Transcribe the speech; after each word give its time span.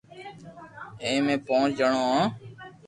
ائمي 1.03 1.23
امي 1.31 1.35
پونچ 1.47 1.69
جڻو 1.79 2.01
ھون 2.09 2.23